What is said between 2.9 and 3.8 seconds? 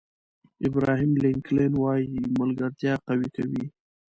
قوي کوي.